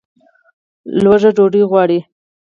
لوږه 1.01 1.29
ډوډۍ 1.35 1.61
غواړي 1.69 1.99